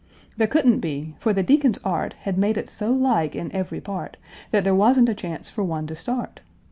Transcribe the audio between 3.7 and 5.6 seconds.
part That there wasn't a chance